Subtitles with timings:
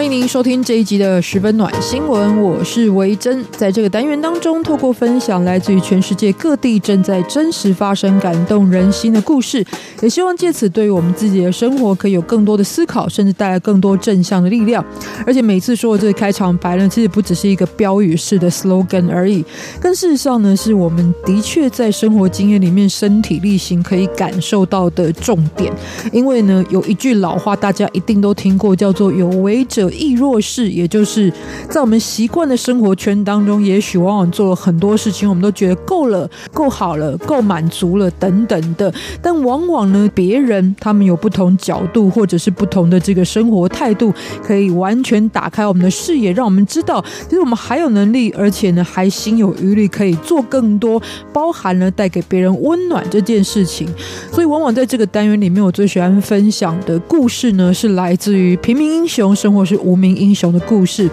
[0.00, 3.44] 欢迎您收听这一集的十分暖新闻，我是维珍。
[3.50, 9.62] 在这个单元当中，透过分享来自于全世界各地正在真实发生、感动人心的故事，
[10.00, 14.82] 也希望借此对于我们自己的生活可以有更多的思考，甚至带来更多正向的力量。
[15.26, 19.44] 而且每次说的这个开场白呢，其实不只是一个标语式的 slogan 而已，
[19.78, 25.70] 更事实上呢，是我们的确在生活经验里面身体力行可以感受到的重点。
[26.10, 29.88] 因为呢，有一句老话大家一定都听过，叫做“有为者”。
[29.90, 31.32] 亦若是，也就是
[31.68, 38.92] 在我们习惯的生活圈当中，也许往往做了很多事情，我们都觉得够了、够好了、够满足了等等的。
[39.22, 51.00] 但往往呢，别人他们有不同角度，或者是不同的这个生活态度，可以完全打开我们的视野，让我们知道，其实我们还有能力，而且呢，还心有余力，可以做更多，
[51.32, 53.88] 包含了带给别人温暖这件事情。
[54.32, 61.08] 所以，往往在这个单元里面，我最喜欢分享的故事呢，是来自于平民英雄生活是无名英雄的故事，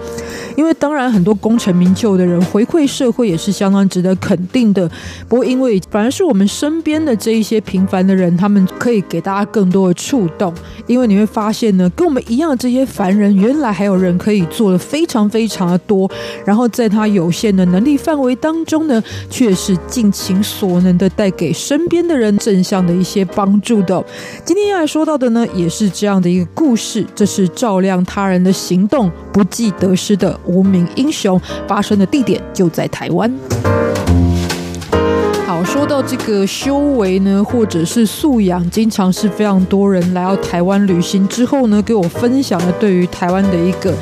[0.55, 4.89] 因为当然很多功成名就的人回馈社会也是相当值得肯定的。
[5.27, 10.53] 不过因为反而是我们身边的这一些平凡的人，他们可以给大家更多的触动。
[10.85, 16.09] 因为你会发现呢，跟我们一样的这些凡人，原来还有人可以做的非常非常的多。
[16.45, 24.03] 然后在他有限的能力范围当中呢，却是尽其所能的带给身边的人正向的一些帮助的。
[24.45, 33.31] 今天要来说到的呢，也是这样的一个故事，这是照亮他人的行动不计得失的无名英雄，发生的地点就在台湾。
[35.45, 43.93] 好说到这个修为呢，或者是素养，经常是非常多人来到台湾旅行之后呢，给我分享了对于台湾的一个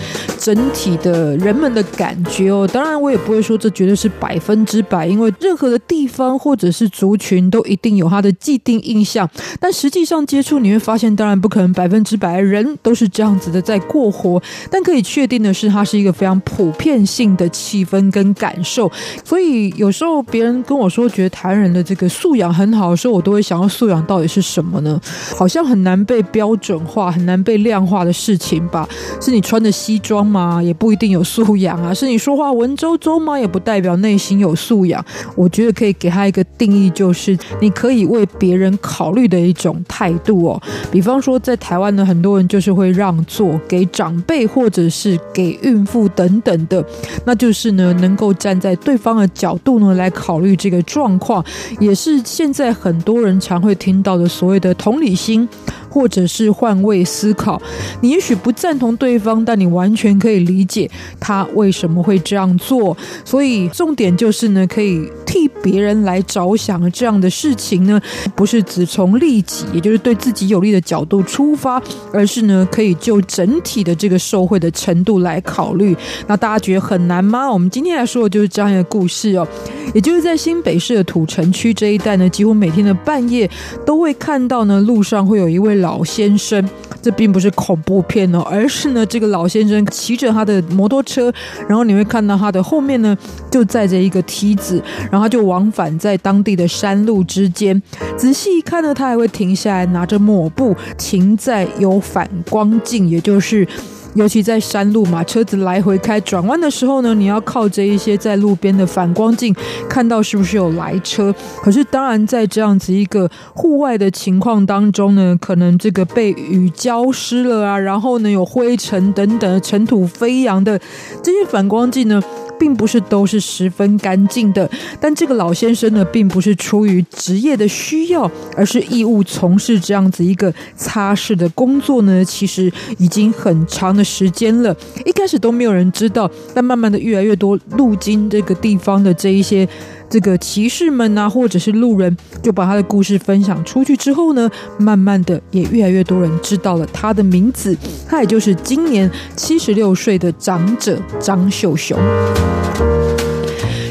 [0.45, 2.69] 整体的人们的感觉哦。
[2.71, 9.27] 当然，我也不会说这绝对是百分之百，因为任何的地方或者是族群都一定有它的既定印象。
[9.59, 14.39] 但实际上接触，你会发现，当然不可能百分之百人都是这样子的在过活。
[14.69, 18.91] 但可以确定的是，它是一个非常普遍性的气氛跟感受。
[19.23, 25.01] 所以有时候别人跟我说，觉得台湾人的这个素养很好的时候，我都会想要素养到底是什么呢？
[25.35, 28.87] 好像很难被标准化、很难被量化的事情吧？
[29.19, 30.61] 是你穿的西装吗？
[30.61, 31.93] 也不一定有素养啊。
[31.93, 33.39] 是你说话文绉绉吗？
[33.39, 35.03] 也不代表内心有素养。
[35.35, 40.61] 我觉得可以给他一个定义，就是你可以为别人考虑的一种态度哦。
[40.91, 46.83] 比方说，在台湾呢，很多人就是会让座给长辈，或者是给孕妇等等的，
[47.25, 51.43] 那就是呢，能够站在对方的角度呢来考虑这个状况。
[51.79, 55.47] 也是现在很多人常会听到的所谓的同理心。
[55.95, 57.61] 或者是换位思考，
[58.01, 60.91] 你也许不赞同对方，但你完全可以理解
[61.21, 62.95] 他为什么会这样做。
[63.23, 67.97] 所以重点就是呢，可以替别人来着想这样的事情呢，
[68.35, 71.81] 不是只从利己，也就是对自己有利的角度出发，
[72.11, 75.95] 而是呢，可以就整体的这个受惠的程度来考虑。
[76.27, 77.49] 那大家觉得很难吗？
[77.49, 79.47] 我们今天来说的就是这样一个故事哦，
[79.93, 83.49] 也就是在新北市的土城区这一带呢，几乎每天的半夜
[83.85, 86.67] 都会看到呢，路上会有一位老先生，
[86.99, 91.31] 这并不是恐怖片哦，而是呢，这个老先生骑着他的摩托车，
[91.67, 93.15] 然后你会看到他的后面呢，
[93.51, 94.81] 就载着一个梯子，
[95.11, 97.79] 然后他就往返在当地的山路之间。
[98.17, 103.67] 仔细一看呢，他还会停下来，拿着抹布停在有反光镜，也就是。
[104.15, 109.53] 尤其在山路嘛，车子来回开转弯的时候呢，你要靠着一些在路边的反光镜，
[109.89, 111.33] 看到是不是有来车。
[111.61, 120.79] 可是当然，在这样子一个户外的情况当中呢，可能这个被雨浇湿了啊，然后呢有灰尘等等尘土飞扬的
[121.21, 122.21] 这些反光镜呢。
[122.57, 132.23] 并不是都是十分干净的，但这个老先生呢，并不是出于职业的需要，而是义务从事这样子一个擦拭的工作呢。
[132.23, 134.73] 其实已经很长的时间了，
[135.03, 139.67] 一开始都没有人知道，但慢慢的越来越多路经这个地方的这一些。
[140.07, 147.75] 这个骑士们啊，或者是路人，就把他的故事分享出去之后呢，慢慢的也越来越多人知道了他的名字，
[148.07, 151.97] 他也就是今年七十六岁的长者张秀雄。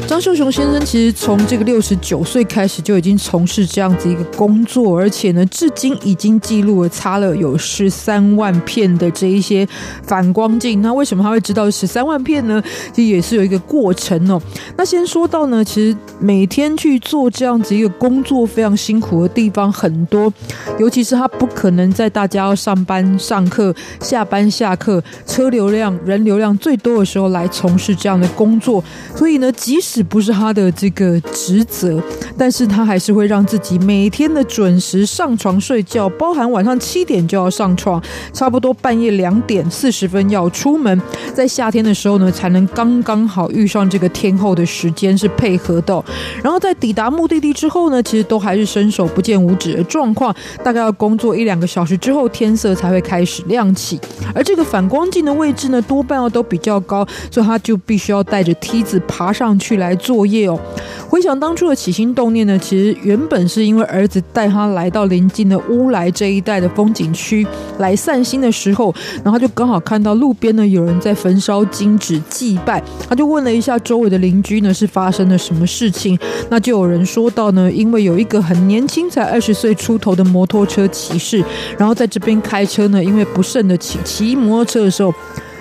[0.07, 9.67] 张秀雄先生其实从这个六十九岁开始就已经从事这样子一个工作，而且呢，至今已经记录了擦了有十三万片的这一些
[10.03, 10.79] 反光镜。
[10.81, 12.63] 那为什么他会知道十三万片呢？
[12.93, 14.39] 其实也是有一个过程哦。
[14.77, 20.31] 那先说到呢，其实每天去做这样子一个工作非常辛苦的地方很多，
[20.77, 28.83] 尤其是他不可能在大家要上班、上课、下班、下课、车流量、人流量最多的时候来从事这样的工作，
[29.15, 32.01] 所以呢，即使不是他的这个职责，
[32.37, 38.01] 但是他还是会让自己每天的准时上床睡觉，包含晚上七点就要上床，
[38.33, 41.01] 差不多半夜两点四十分要出门，
[41.33, 46.03] 在夏天的时候呢，才能刚刚好遇上这个天后的时间是配合的。
[46.43, 53.99] 然后在抵达目的地之后呢，其实都还是伸手不见五指的状况，大概要工作一两个小时之后，天色才会开始亮起。
[54.33, 60.59] 而这个反光镜的位置呢，多半要都比较高，所以他就必须要带着梯子爬上去来来作业哦。
[61.07, 67.45] 回想当初的起心动念呢，其实原本是因为儿子带他来到临近的乌来这一带的风景区
[67.77, 68.93] 来散心的时候，
[69.23, 76.17] 然后就刚好看到路边呢有人在焚烧金纸祭拜，他就问了一下周围的邻居呢是发生了什么事情，
[76.49, 81.41] 那就有人说到呢，因为有一个很年轻才二十岁出头的摩托车骑士，
[81.77, 85.13] 然后在这边开车呢，因为不慎的骑骑摩托车的时候。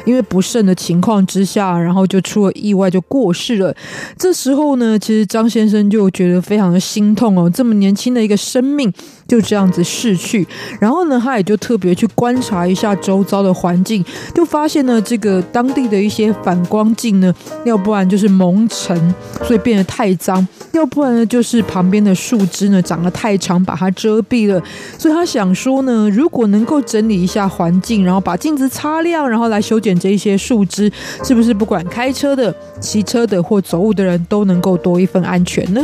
[0.05, 3.75] 因为不慎的情况之下，然后就出了意外，就过世了。
[4.19, 8.93] 这时候呢，其实张先生就觉得非常的心痛哦，这么年轻的一个生命。
[9.27, 10.47] 就这样子逝去，
[10.79, 14.05] 然后呢，他也就特别去观察一下周遭的环境，
[14.35, 17.35] 就发现呢，这个当地的一些反光镜呢，
[17.65, 24.63] 要不然就是蒙尘，所以变得太脏；要不然呢，就是旁边的树枝呢长得太长，把它遮蔽了。
[24.99, 30.91] 所以他想说呢，如果能够整理一下环境，然后把镜子擦亮，然后来修剪这一些树枝，
[31.25, 35.83] 是不是不管开车的、骑车的或走路的人都能够多一份安全呢？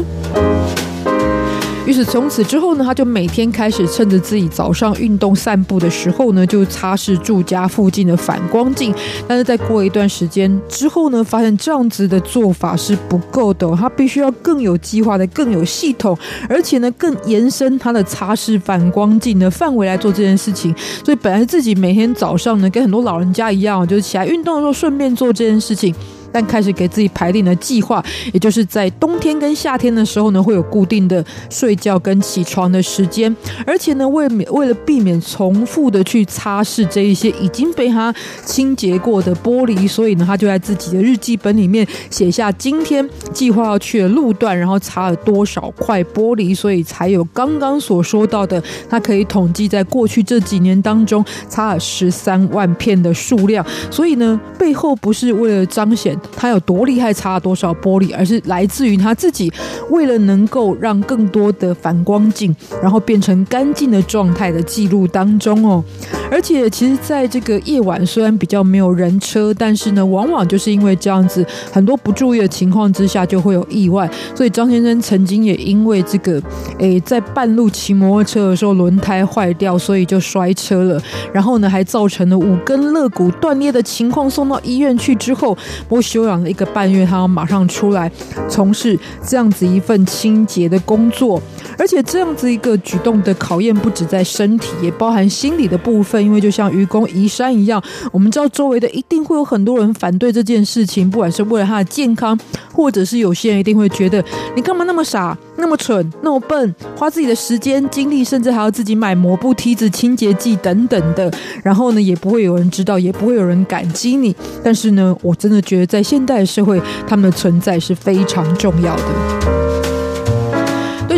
[1.87, 8.94] 于是从此之后呢，他就每天开始趁着自己早上运动散步的时候呢，就擦拭住家附近的反光镜。
[9.27, 16.17] 但是在过一段时间之后呢，发现这样子的做法是不够的，他必须要更有计划的、更有系统，
[16.49, 20.73] 而且呢，更延伸他的擦拭反光镜的范围来做这件事情。
[21.05, 25.93] 所以本来自己每天早上呢，跟很多老人家一样，就是起来运动的时候顺便做这件事情。
[26.32, 33.35] 但开始给自己排定了计划，也就是在冬天跟夏天的时候呢，会有固定的睡觉跟起床的时间，
[33.67, 56.19] 而且呢，为免为了避免重复的去擦拭这一些已经被他清洁过的玻璃，所以呢，他就在自己的日记本里面写下今天计划要去的路段，然后擦了多少块玻璃，所以才有刚刚所说到的，他可以统计在过去这几年当中擦了十三万片的数量，所以呢，背后不是为了彰显。
[56.37, 59.52] 他有多厉害，擦了多少玻璃，而是来自于他自己
[59.90, 65.82] 为了能够让更多的反光镜，然后变成干净的状态的记录当中哦。
[66.31, 74.08] 而且，其实在这个夜晚，虽然比较没有人车，但是呢，往往就是因为这样子很多不注意的情况之下，就会有意外。
[74.34, 76.40] 所以张先生曾经也因为这个，
[76.78, 81.02] 诶，在半路骑摩托车的时候轮胎坏掉，所以就摔车了。
[81.32, 85.56] 然后呢，还造成了五根肋骨断裂的情况，送到医院去之后，
[85.88, 88.11] 我休养了一个半月，他要马上出来
[88.49, 91.41] 从事这样子一份清洁的工作。
[91.79, 96.23] 而且这样子一个举动的考验，不止在身体，也包含心理的部分。
[96.23, 102.37] 因为就像愚公移山一样，我们知道周围的一定会有很多人反对这件事情，不管是为了他的健康，
[102.75, 104.23] 或者是有些人一定会觉得
[104.56, 111.32] 你干嘛那么傻、那么蠢、那么笨，花自己的时间精力，甚至还要自己买抹布、梯子、清洁剂等等的。
[111.63, 114.34] 然后呢，也不会有人知道，也不会有人感激你。
[114.63, 119.59] 但是呢，我真的觉得在现代社会，他们的存在是非常重要的。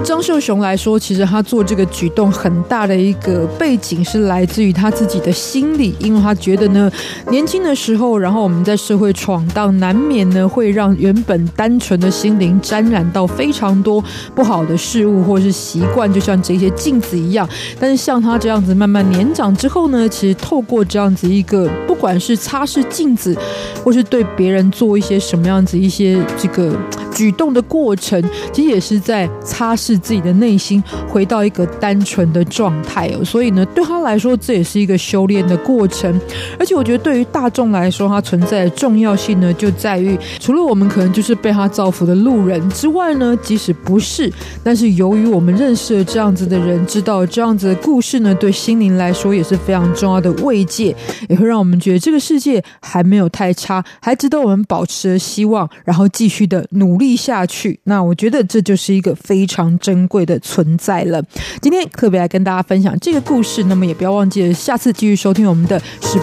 [0.05, 6.91] 张秀雄来说，其实他做这个举动很大的一个背景是来自于他自己的心理，因为他觉得呢，
[7.31, 14.03] 年轻的时候，然后我们在社会闯荡，难免呢会让原本单纯的心灵沾染到非常多
[14.35, 17.49] 不好的事物或是习惯，就像这些镜子一样。
[17.79, 23.37] 但是像他这样子慢慢年长之后呢，其实透过这样子一个，不管是擦拭镜子，
[23.85, 26.77] 或是对别人做一些什么样子一些这个
[27.15, 29.92] 举动的过程，其实也是在擦拭。
[29.93, 36.19] 是自己的内心回到一个单纯的状态哦，所以呢，对他来说这也是一个修炼的过程。
[36.59, 44.33] 而且我觉得对于大众来说，它存在的重要性呢，就在于除了我们可能就是被他造福的路人之外呢，即使不是，
[44.65, 50.95] 但是由于我们认识了这样子的人，知道这样子的故事呢，对心灵来说也是非常重要的慰藉，
[51.29, 57.79] 也会让我们觉得这个世界还没有太差，还值得我们保持希望，然后继续的努力下去。
[57.85, 59.79] 那我觉得这就是一个非常。
[59.83, 61.23] 珍贵的存在了。
[61.61, 65.79] 今天特别来跟大家分享这个故事，那么也不要忘记了下次继续收听我们的